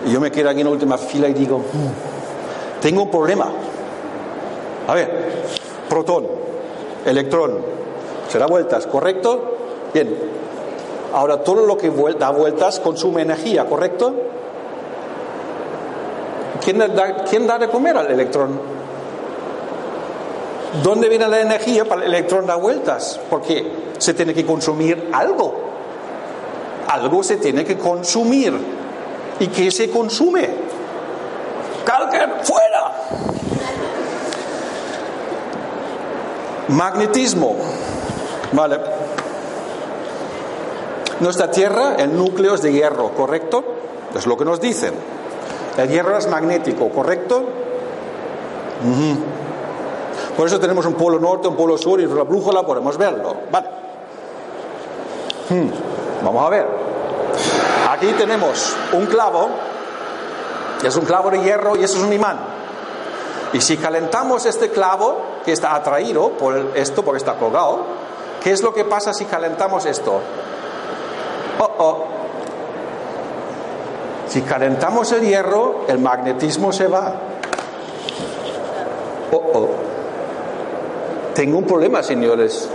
[0.05, 3.49] Y yo me quedo aquí en la última fila y digo, "Hmm, tengo un problema.
[4.87, 5.09] A ver,
[5.89, 6.27] protón,
[7.05, 7.57] electrón,
[8.33, 9.57] se da vueltas, ¿correcto?
[9.93, 10.17] Bien.
[11.13, 14.11] Ahora, todo lo que da vueltas consume energía, ¿correcto?
[16.65, 18.59] ¿Quién da, ¿Quién da de comer al electrón?
[20.81, 23.19] ¿Dónde viene la energía para el electrón dar vueltas?
[23.29, 25.53] Porque se tiene que consumir algo.
[26.87, 28.51] Algo se tiene que consumir.
[29.39, 30.49] ¿Y qué se consume?
[31.85, 32.93] ¡Calque fuera!
[36.69, 37.57] Magnetismo.
[38.53, 38.79] Vale.
[41.19, 43.63] Nuestra Tierra, el núcleo es de hierro, ¿correcto?
[44.15, 44.93] Es lo que nos dicen.
[45.77, 47.43] El hierro es magnético, ¿correcto?
[50.35, 53.35] Por eso tenemos un polo norte, un polo sur y la brújula podemos verlo.
[53.51, 53.67] Vale.
[55.49, 55.69] Hmm.
[56.23, 56.67] Vamos a ver.
[57.89, 59.49] Aquí tenemos un clavo,
[60.83, 62.39] es un clavo de hierro y eso es un imán.
[63.53, 68.02] Y si calentamos este clavo, que está atraído por esto, porque está colgado,
[68.43, 70.19] ¿qué es lo que pasa si calentamos esto?
[71.59, 72.05] Oh, oh.
[74.27, 77.13] Si calentamos el hierro, el magnetismo se va.
[79.31, 79.69] Oh, oh.
[81.35, 82.69] Tengo un problema, señores.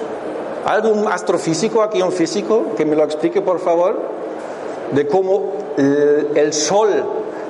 [0.65, 4.01] ¿Algún astrofísico aquí, un físico, que me lo explique, por favor?
[4.93, 6.89] De cómo el, Sol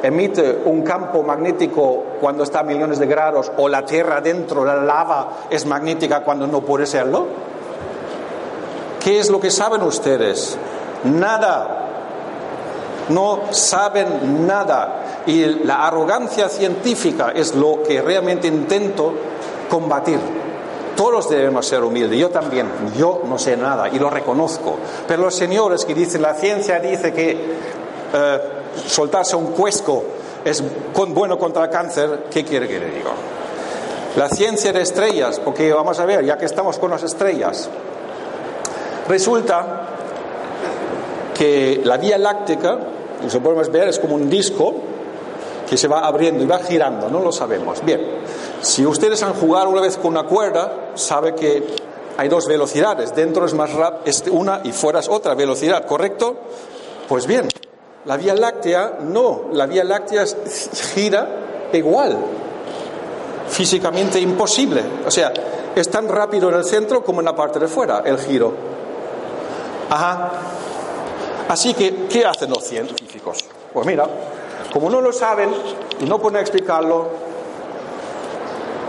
[0.02, 4.76] emite un campo magnético cuando está a millones de grados o la Tierra dentro, la
[4.76, 7.26] lava, es magnética cuando no puede serlo.
[9.08, 10.54] ¿Qué es lo que saben ustedes?
[11.04, 11.86] Nada.
[13.08, 15.22] No saben nada.
[15.24, 19.14] Y la arrogancia científica es lo que realmente intento
[19.70, 20.18] combatir.
[20.94, 22.68] Todos debemos ser humildes, yo también,
[22.98, 24.76] yo no sé nada y lo reconozco.
[25.06, 27.30] Pero los señores que dicen, la ciencia dice que
[28.12, 28.40] eh,
[28.86, 30.04] soltarse un cuesco
[30.44, 30.62] es
[31.14, 33.12] bueno contra el cáncer, ¿qué quiere que le diga?
[34.16, 37.70] La ciencia de estrellas, porque vamos a ver, ya que estamos con las estrellas,
[39.08, 39.86] resulta
[41.34, 42.78] que la Vía Láctea,
[43.24, 44.74] y se podemos ver, es como un disco
[45.68, 47.84] que se va abriendo y va girando, no lo sabemos.
[47.84, 48.00] Bien,
[48.60, 51.64] si ustedes han jugado una vez con una cuerda, sabe que
[52.16, 56.36] hay dos velocidades, dentro es más rápido, una y fuera es otra velocidad, ¿correcto?
[57.08, 57.48] Pues bien,
[58.04, 60.24] la Vía Láctea no, la Vía Láctea
[60.94, 62.16] gira igual,
[63.48, 65.32] físicamente imposible, o sea,
[65.76, 68.77] es tan rápido en el centro como en la parte de fuera el giro.
[69.90, 70.30] Ajá.
[71.48, 73.44] Así que, ¿qué hacen los científicos?
[73.72, 74.06] Pues mira,
[74.72, 75.50] como no lo saben
[76.00, 77.08] y no pueden explicarlo,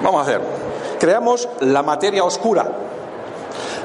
[0.02, 0.42] vamos a hacer.
[1.00, 2.70] Creamos la materia oscura.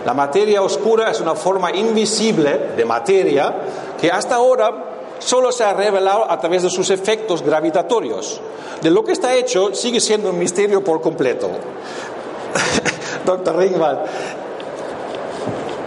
[0.04, 3.54] La materia oscura es una forma invisible de materia
[4.00, 4.70] que hasta ahora
[5.18, 8.40] solo se ha revelado a través de sus efectos gravitatorios.
[8.82, 11.48] De lo que está hecho sigue siendo un misterio por completo.
[13.24, 14.00] Doctor Ringwald,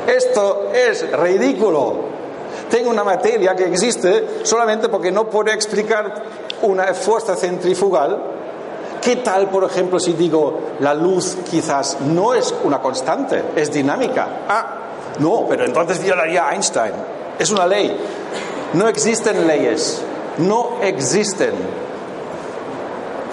[0.08, 2.17] esto es ridículo.
[2.70, 6.24] Tengo una materia que existe solamente porque no puedo explicar
[6.62, 8.17] una fuerza centrifugal.
[9.02, 14.28] ¿Qué tal, por ejemplo, si digo la luz quizás no es una constante, es dinámica?
[14.50, 14.76] Ah,
[15.20, 16.93] no, pero entonces violaría Einstein.
[17.39, 17.96] Es una ley.
[18.74, 20.02] No existen leyes.
[20.39, 21.52] No existen.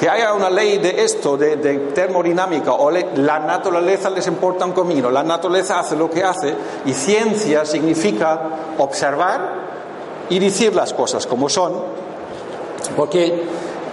[0.04, 1.56] Que haya una ley de esto, de,
[1.94, 6.54] termodinámica, o le- la naturaleza les importa un comino, la naturaleza hace lo que hace,
[6.84, 8.38] y ciencia significa
[8.76, 11.72] observar y decir las cosas como son,
[12.94, 13.44] porque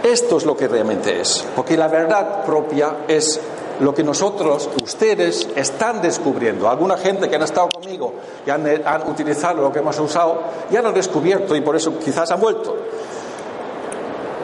[0.04, 3.39] esto es lo que realmente es, porque la verdad propia es
[3.80, 6.69] lo que nosotros, ustedes, están descubriendo.
[6.69, 10.82] Alguna gente que han estado conmigo y han, han utilizado lo que hemos usado, ya
[10.82, 12.76] lo han descubierto y por eso quizás han vuelto.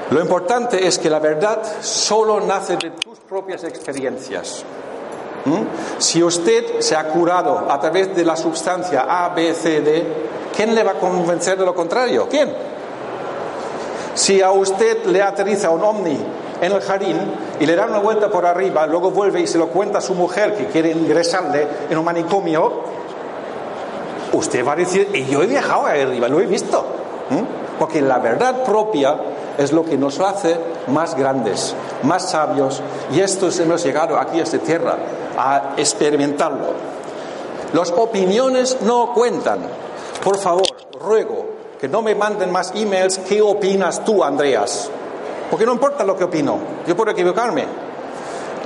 [0.10, 4.63] Lo importante es que la verdad solo nace de tus propias experiencias.
[5.43, 5.63] ¿Mm?
[5.98, 10.06] Si usted se ha curado a través de la sustancia A, B, C, D,
[10.56, 12.28] ¿quién le va a convencer de lo contrario?
[12.30, 12.54] ¿Quién?
[14.13, 16.17] Si a usted le aterriza un ovni
[16.62, 17.17] en el jardín
[17.60, 20.15] y le da una vuelta por arriba, luego vuelve y se lo cuenta a su
[20.15, 22.82] mujer que quiere ingresarle en un manicomio,
[24.32, 26.84] usted va a decir, y yo he viajado arriba, lo he visto.
[27.30, 27.78] ¿Mm?
[27.78, 29.15] Porque la verdad propia
[29.58, 34.43] es lo que nos hace más grandes, más sabios, y estos hemos llegado aquí a
[34.43, 34.98] esta tierra
[35.38, 36.74] a experimentarlo.
[37.74, 39.60] Las opiniones no cuentan.
[40.24, 40.67] Por favor,
[41.00, 43.20] ruego que no me manden más emails.
[43.20, 44.89] ¿Qué opinas tú, Andreas?
[45.50, 47.65] Porque no importa lo que opino, yo puedo equivocarme.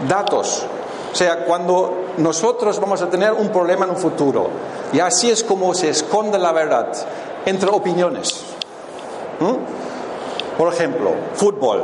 [0.08, 0.66] Datos.
[1.12, 4.50] O sea, cuando nosotros vamos a tener un problema en un futuro,
[4.94, 6.88] y así es como se esconde la verdad,
[7.46, 8.42] entre opiniones.
[9.40, 9.81] ¿Mm?
[10.58, 11.84] Por ejemplo, fútbol.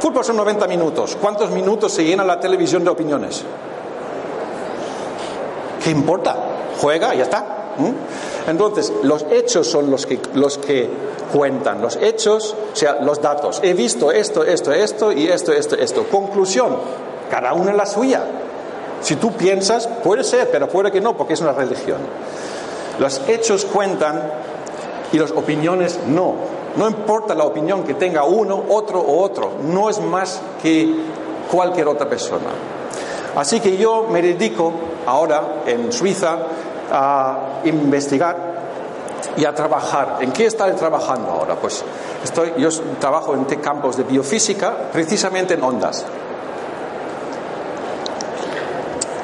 [0.00, 1.16] Fútbol son 90 minutos.
[1.20, 3.44] ¿Cuántos minutos se llena la televisión de opiniones?
[5.82, 6.36] ¿Qué importa?
[6.80, 7.54] Juega y ya está.
[8.46, 10.88] Entonces, los hechos son los que, los que
[11.32, 11.80] cuentan.
[11.80, 13.60] Los hechos, o sea, los datos.
[13.62, 16.04] He visto esto, esto, esto y esto, esto, esto.
[16.04, 16.76] Conclusión,
[17.30, 18.22] cada uno la suya.
[19.00, 21.98] Si tú piensas, puede ser, pero puede que no, porque es una religión.
[22.98, 24.22] Los hechos cuentan
[25.12, 26.34] y las opiniones no.
[26.76, 30.92] No importa la opinión que tenga uno, otro o otro, no es más que
[31.50, 32.50] cualquier otra persona.
[33.36, 34.72] Así que yo me dedico
[35.06, 36.38] ahora en Suiza
[36.92, 38.54] a investigar
[39.36, 40.18] y a trabajar.
[40.20, 41.56] ¿En qué estoy trabajando ahora?
[41.56, 41.84] Pues
[42.22, 46.04] estoy, yo trabajo en campos de biofísica, precisamente en ondas.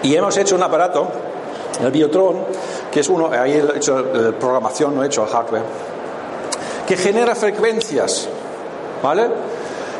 [0.02, 1.08] Y hemos hecho un aparato,
[1.82, 2.38] el Biotron,
[2.90, 5.62] que es uno, ahí he hecho la programación, no he hecho hardware,
[6.90, 8.26] que genera frecuencias,
[9.00, 9.28] ¿vale?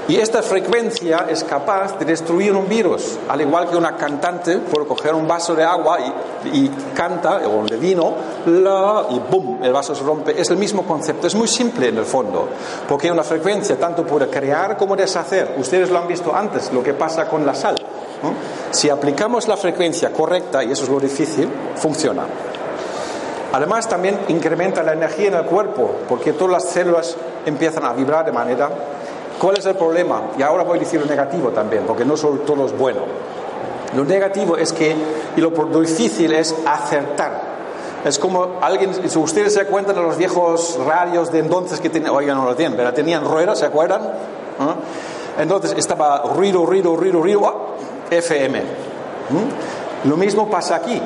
[0.09, 4.89] Y esta frecuencia es capaz de destruir un virus, al igual que una cantante puede
[4.89, 8.13] coger un vaso de agua y, y canta, o de vino,
[8.47, 10.35] la, y ¡bum!, el vaso se rompe.
[10.37, 12.49] Es el mismo concepto, es muy simple en el fondo,
[12.89, 15.55] porque una frecuencia tanto puede crear como deshacer.
[15.59, 17.77] Ustedes lo han visto antes, lo que pasa con la sal.
[18.73, 22.25] Si aplicamos la frecuencia correcta, y eso es lo difícil, funciona.
[23.53, 28.25] Además, también incrementa la energía en el cuerpo, porque todas las células empiezan a vibrar
[28.25, 28.71] de manera.
[29.41, 30.23] ¿Cuál es el problema?
[30.39, 33.01] Y ahora voy a decir lo negativo también, porque no solo todo es bueno.
[33.97, 34.95] Lo negativo es que,
[35.37, 37.51] y lo, difícil es acertar.
[38.05, 42.15] Es como alguien, si ustedes se acuerdan de los viejos radios de entonces que tenían,
[42.15, 44.03] oigan, no lo tienen, pero tenían ruedas, ¿se acuerdan?
[44.59, 44.75] ¿Ah?
[45.39, 47.55] Entonces estaba ruido, ruido, ruido, ruido, ¡ah!
[48.11, 48.61] FM.
[48.61, 50.09] ¿Mm?
[50.09, 51.01] Lo mismo pasa aquí.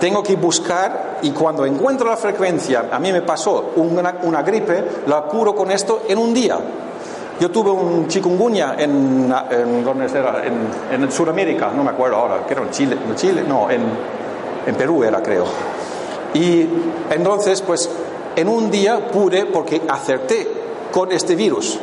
[0.00, 5.22] Tengo que buscar y cuando encuentro la frecuencia, a mí me pasó una, gripe, la
[5.22, 6.58] curo con esto en un día.
[7.38, 10.42] Yo tuve un chikungunya en, en, ¿dónde era?
[10.44, 13.82] en, en Sudamérica, no me acuerdo ahora, que era en Chile, en Chile, no, en,
[14.66, 15.44] en Perú era creo.
[16.34, 16.66] Y
[17.10, 17.90] entonces, pues
[18.36, 20.46] en un día pude, porque acerté
[20.92, 21.78] con este virus,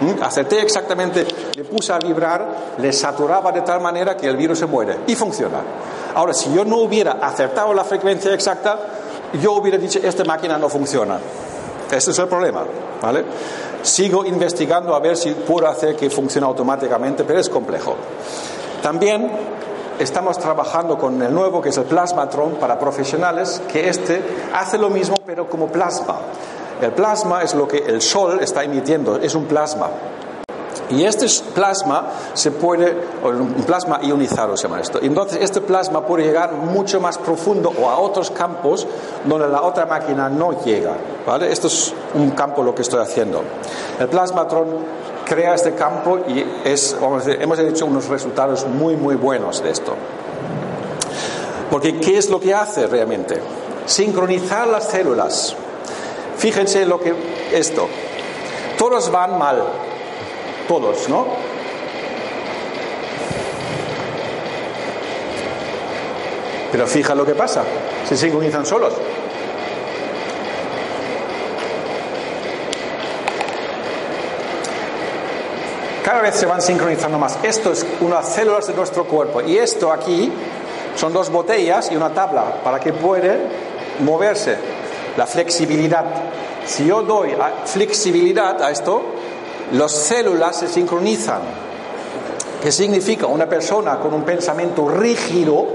[0.00, 0.22] ¿Mm?
[0.22, 4.66] acerté exactamente, le puse a vibrar, le saturaba de tal manera que el virus se
[4.66, 5.58] muere y funciona.
[6.16, 8.78] Ahora, si yo no hubiera acertado la frecuencia exacta,
[9.42, 11.18] yo hubiera dicho, esta máquina no funciona.
[11.90, 12.64] Ese es el problema,
[13.02, 13.22] ¿vale?
[13.82, 17.96] Sigo investigando a ver si puedo hacer que funcione automáticamente, pero es complejo.
[18.82, 19.30] También
[19.98, 24.22] estamos trabajando con el nuevo, que es el Plasmatron para profesionales, que este
[24.54, 26.16] hace lo mismo, pero como plasma.
[26.80, 29.90] El plasma es lo que el sol está emitiendo, es un plasma.
[30.90, 35.00] Y este plasma se puede, un plasma ionizado se llama esto.
[35.02, 38.86] Entonces, este plasma puede llegar mucho más profundo o a otros campos
[39.24, 40.94] donde la otra máquina no llega.
[41.26, 41.50] ¿vale?
[41.50, 43.42] Esto es un campo lo que estoy haciendo.
[43.98, 44.66] El plasmatron
[45.24, 49.62] crea este campo y es, vamos a decir, hemos hecho unos resultados muy, muy buenos
[49.62, 49.94] de esto.
[51.70, 53.40] Porque, ¿qué es lo que hace realmente?
[53.86, 55.56] Sincronizar las células.
[56.38, 57.14] Fíjense lo que
[57.52, 57.88] esto.
[58.78, 59.62] Todos van mal,
[60.66, 61.26] todos, ¿no?
[66.72, 67.64] Pero fija lo que pasa,
[68.06, 68.92] se sincronizan solos.
[76.04, 77.38] Cada vez se van sincronizando más.
[77.42, 80.30] Esto es unas células de nuestro cuerpo y esto aquí
[80.94, 83.38] son dos botellas y una tabla para que puede
[84.00, 84.56] moverse.
[85.16, 86.04] La flexibilidad.
[86.64, 89.02] Si yo doy flexibilidad a esto,
[89.72, 91.40] las células se sincronizan.
[92.62, 93.26] ¿Qué significa?
[93.26, 95.66] Una persona con un pensamiento rígido,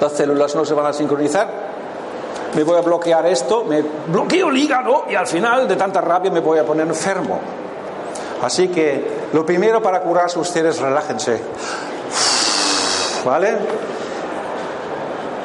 [0.00, 1.68] las células no se van a sincronizar.
[2.54, 6.30] Me voy a bloquear esto, me bloqueo el hígado y al final de tanta rabia
[6.30, 7.40] me voy a poner enfermo.
[8.42, 11.40] Así que lo primero para curarse ustedes, relájense.
[13.24, 13.58] ¿Vale?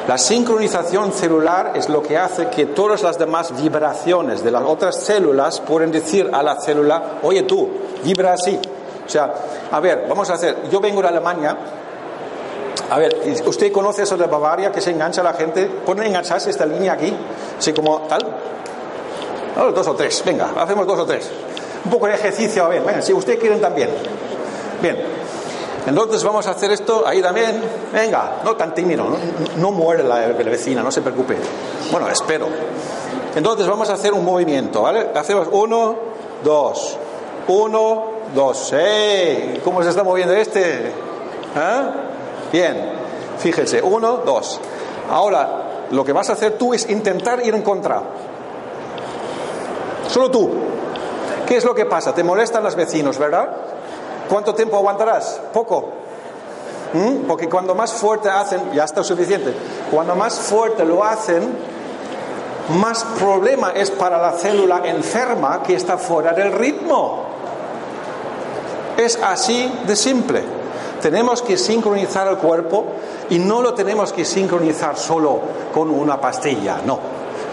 [0.08, 5.00] La sincronización celular es lo que hace que todas las demás vibraciones de las otras
[5.00, 7.70] células pueden decir a la célula, oye tú,
[8.04, 8.60] vibra así.
[9.06, 9.34] O sea,
[9.72, 11.58] a ver, vamos a hacer, yo vengo de Alemania,
[12.90, 15.66] a ver, ¿usted conoce eso de Bavaria que se engancha la gente?
[15.66, 17.14] Pueden engancharse esta línea aquí,
[17.58, 18.22] así como tal.
[19.56, 21.30] No, dos o tres, venga, hacemos dos o tres.
[21.86, 23.90] Un poco de ejercicio, a ver, venga, si ustedes quieren también.
[24.82, 24.98] Bien,
[25.86, 27.62] entonces vamos a hacer esto ahí también.
[27.92, 29.06] Venga, no tan tímido,
[29.58, 31.38] no, muere la, vecina, no se preocupe.
[31.92, 32.48] Bueno, espero.
[33.36, 35.10] Entonces vamos a hacer un movimiento, ¿vale?
[35.16, 35.96] Hacemos uno,
[36.44, 36.98] dos,
[37.48, 38.74] uno, dos.
[38.74, 39.62] ¡Ey!
[39.64, 40.92] ¿Cómo se está moviendo este?
[41.56, 41.92] ¿Ah?
[42.52, 42.94] Bien,
[43.40, 44.60] fíjese, uno, dos.
[45.10, 48.02] Ahora, lo que vas a hacer tú es intentar ir en contra.
[50.08, 50.50] Solo tú.
[51.48, 52.14] ¿Qué es lo que pasa?
[52.14, 53.50] Te molestan los vecinos, ¿verdad?
[54.30, 55.42] ¿Cuánto tiempo aguantarás?
[55.54, 55.90] Poco.
[56.94, 57.26] ¿Mm?
[57.28, 59.54] Porque cuando más fuerte hacen, ya está suficiente,
[59.92, 61.56] cuando más fuerte lo hacen,
[62.70, 67.24] más problema es para la célula enferma que está fuera del ritmo.
[68.98, 70.44] Es así de simple.
[71.02, 72.86] Tenemos que sincronizar el cuerpo
[73.30, 75.42] y no lo tenemos que sincronizar solo
[75.74, 77.00] con una pastilla, no.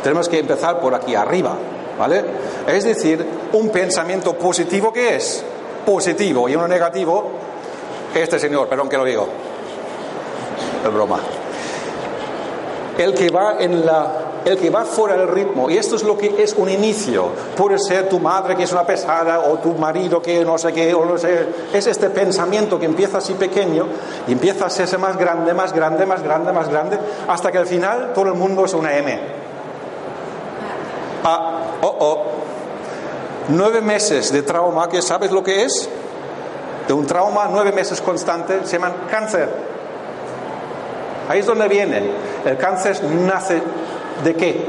[0.02, 1.56] Tenemos que empezar por aquí arriba,
[1.98, 2.24] ¿vale?
[2.68, 5.42] Es decir, un pensamiento positivo que es
[5.84, 7.30] positivo y uno negativo,
[8.14, 9.28] este señor, perdón que lo digo,
[10.84, 11.20] es broma.
[12.98, 16.16] El que va en la el que va fuera del ritmo, y esto es lo
[16.16, 17.28] que es un inicio.
[17.56, 20.94] Puede ser tu madre que es una pesada, o tu marido que no sé qué,
[20.94, 21.46] o no sé.
[21.72, 23.86] Es este pensamiento que empieza así pequeño
[24.26, 27.66] y empieza a hacerse más grande, más grande, más grande, más grande, hasta que al
[27.66, 29.20] final todo el mundo es una M.
[31.24, 32.29] Ah, oh, oh.
[33.50, 35.88] Nueve meses de trauma, que sabes lo que es?
[36.86, 39.48] De un trauma, nueve meses constante, se llaman cáncer.
[41.28, 42.10] Ahí es donde viene.
[42.44, 43.62] El cáncer nace
[44.24, 44.66] de qué?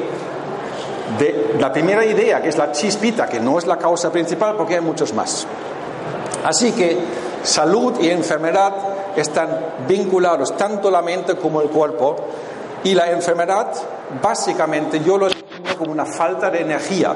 [1.17, 4.75] De la primera idea, que es la chispita, que no es la causa principal, porque
[4.75, 5.47] hay muchos más.
[6.43, 6.97] Así que
[7.43, 8.73] salud y enfermedad
[9.15, 9.49] están
[9.87, 12.15] vinculados tanto la mente como el cuerpo
[12.83, 13.73] y la enfermedad
[14.21, 17.15] básicamente yo lo entiendo como una falta de energía,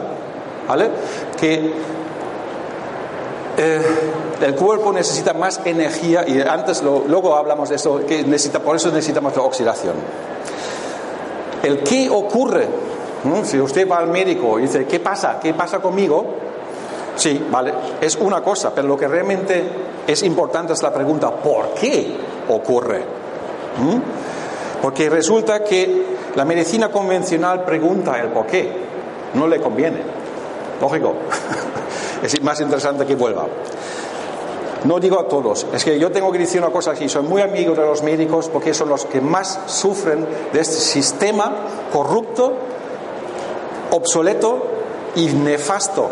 [1.39, 1.73] Que
[3.57, 3.81] eh,
[4.41, 8.89] el cuerpo necesita más energía y antes luego hablamos de eso, que necesita, por eso
[8.89, 9.93] necesitamos la oxidación.
[11.63, 12.67] El qué ocurre,
[13.43, 15.39] si usted va al médico y dice, ¿qué pasa?
[15.39, 16.25] ¿Qué pasa conmigo?
[17.15, 19.63] Sí, vale, es una cosa, pero lo que realmente
[20.05, 22.17] es importante es la pregunta, ¿por qué
[22.49, 22.99] ocurre?
[22.99, 24.81] ¿Mm?
[24.81, 26.05] Porque resulta que
[26.35, 28.69] la medicina convencional pregunta el por qué,
[29.33, 30.24] no le conviene.
[30.81, 31.13] Lógico,
[32.23, 33.45] es más interesante que vuelva.
[34.83, 37.41] No digo a todos, es que yo tengo que decir una cosa aquí, soy muy
[37.41, 41.55] amigo de los médicos porque son los que más sufren de este sistema
[41.91, 42.53] corrupto,
[43.91, 44.67] obsoleto
[45.15, 46.11] y nefasto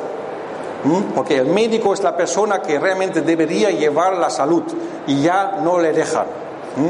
[0.84, 1.14] ¿Mm?
[1.16, 4.64] Porque el médico es la persona que realmente debería llevar la salud
[5.07, 6.26] y ya no le dejan.
[6.76, 6.89] ¿Mm?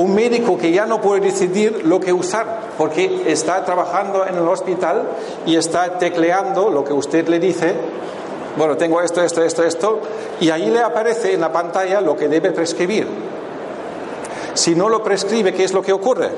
[0.00, 4.48] Un médico que ya no puede decidir lo que usar porque está trabajando en el
[4.48, 5.04] hospital
[5.46, 7.76] y está tecleando lo que usted le dice.
[8.56, 10.00] Bueno, tengo esto, esto, esto, esto,
[10.40, 13.06] y ahí le aparece en la pantalla lo que debe prescribir.
[14.54, 16.30] Si no lo prescribe, ¿qué es lo que ocurre?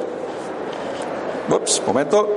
[1.49, 2.29] Ups, momento.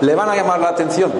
[0.00, 1.12] le van a llamar la atención.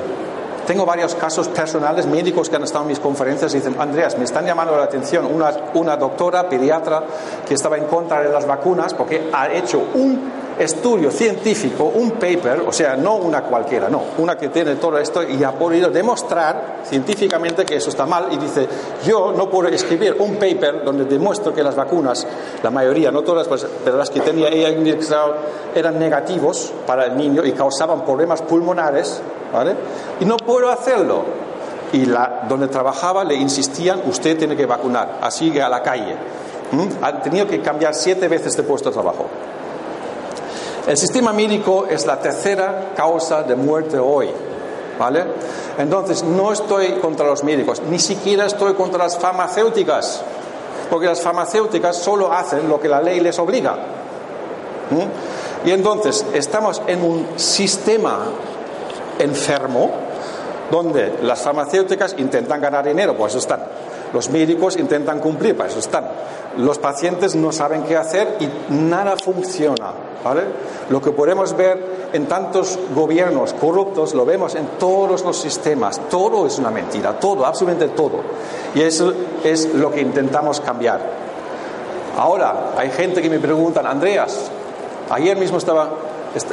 [0.67, 4.25] Tengo varios casos personales, médicos que han estado en mis conferencias y dicen, Andreas, me
[4.25, 7.03] están llamando la atención una, una doctora pediatra
[7.47, 12.65] que estaba en contra de las vacunas porque ha hecho un estudio científico, un paper,
[12.67, 16.81] o sea, no una cualquiera, no, una que tiene todo esto y ha podido demostrar
[16.85, 18.69] científicamente que eso está mal y dice,
[19.05, 22.27] yo no puedo escribir un paper donde demuestro que las vacunas,
[22.63, 25.35] la mayoría, no todas, pues, pero las que tenía ella indexado
[25.75, 29.21] eran negativos para el niño y causaban problemas pulmonares,
[29.53, 29.75] ¿vale?
[30.21, 31.25] Y no puedo hacerlo.
[31.93, 32.07] Y
[32.49, 36.17] donde trabajaba le insistían, usted tiene que vacunar, así que a la calle.
[36.73, 37.05] ¿Mm?
[37.05, 39.27] Han tenido que cambiar siete veces de puesto de trabajo.
[40.87, 44.31] El sistema médico es la tercera causa de muerte hoy.
[44.99, 45.25] ¿Vale?
[45.79, 50.23] Entonces, no estoy contra los médicos, ni siquiera estoy contra las farmacéuticas,
[50.91, 53.77] porque las farmacéuticas solo hacen lo que la ley les obliga.
[55.65, 58.19] Y entonces, estamos en un sistema
[59.19, 59.91] enfermo
[60.71, 63.61] donde las farmacéuticas intentan ganar dinero, pues están.
[64.13, 66.05] Los médicos intentan cumplir, para eso están.
[66.59, 69.93] Los pacientes no saben qué hacer y nada funciona.
[70.23, 70.43] ¿vale?
[70.91, 76.01] Lo que podemos ver en tantos gobiernos corruptos lo vemos en todos los sistemas.
[76.11, 78.21] Todo es una mentira, todo, absolutamente todo.
[78.75, 81.01] Y eso es lo que intentamos cambiar.
[82.19, 84.51] Ahora, hay gente que me preguntan, Andreas,
[85.11, 85.89] ayer mismo estaba,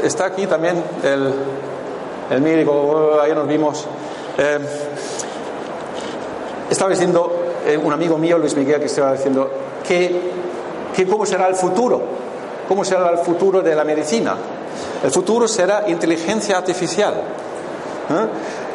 [0.01, 1.33] está aquí también el,
[2.29, 3.85] el médico, ayer nos vimos.
[4.37, 4.59] Eh,
[6.69, 9.49] estaba diciendo, eh, un amigo mío, Luis Miguel, que estaba diciendo
[9.87, 10.19] que,
[10.95, 12.01] que cómo será el futuro,
[12.67, 14.35] cómo será el futuro de la medicina.
[15.03, 17.13] El futuro será inteligencia artificial.
[17.13, 18.27] ¿Eh?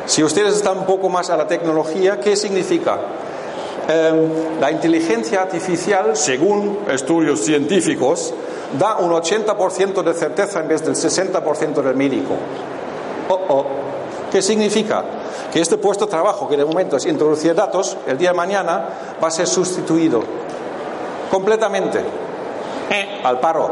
[0.06, 2.98] Si ustedes están un poco más a la tecnología, ¿qué significa?
[3.88, 8.32] Em, la inteligencia artificial, según estudios científicos,
[8.78, 12.34] da un 80% de certeza en vez del 60% del médico.
[13.28, 13.66] Oh, oh.
[14.32, 15.04] ¿Qué significa?
[15.52, 18.84] Que este puesto de trabajo, que de momento es introducir datos, el día de mañana
[19.22, 20.22] va a ser sustituido
[21.30, 22.04] completamente
[22.90, 23.70] eh, al paro.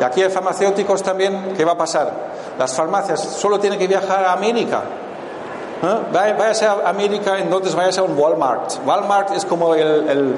[0.00, 2.12] Y aquí hay farmacéuticos también, ¿qué va a pasar?
[2.58, 4.82] Las farmacias solo tienen que viajar a América.
[5.82, 5.98] ¿Eh?
[6.12, 8.72] Vaya, a América, entonces vaya a ser un Walmart.
[8.86, 10.36] Walmart es como el, el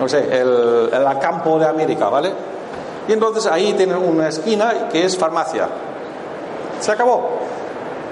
[0.00, 2.32] no sé, el, el campo de América, ¿vale?
[3.06, 5.68] Y entonces ahí tienen una esquina que es farmacia.
[6.80, 7.38] Se acabó.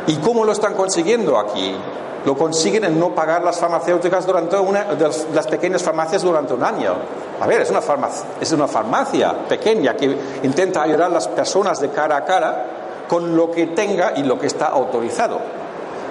[0.06, 1.74] ¿Y cómo lo están consiguiendo aquí?
[2.24, 4.86] Lo consiguen en no pagar las farmacéuticas durante una,
[5.34, 6.94] las pequeñas farmacias durante un año.
[7.40, 11.80] A ver, es una, farmacia, es una farmacia pequeña que intenta ayudar a las personas
[11.80, 12.66] de cara a cara
[13.08, 15.40] con lo que tenga y lo que está autorizado.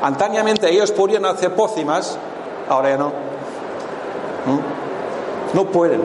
[0.02, 2.18] Antañamente ellos podían hacer pócimas,
[2.68, 3.08] ahora ya no.
[3.08, 5.56] ¿Mm?
[5.56, 6.02] No pueden.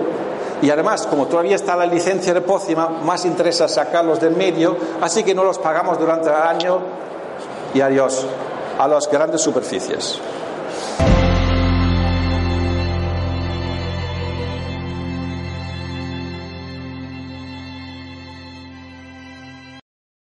[0.62, 5.22] Y además, como todavía está la licencia de pócima, más interesa sacarlos del medio, así
[5.22, 6.80] que no los pagamos durante el año
[7.74, 8.26] y adiós
[8.78, 10.20] a las grandes superficies.